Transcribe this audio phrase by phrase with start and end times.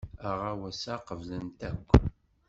[0.29, 1.89] Aɣawas-a qeblen-t akk.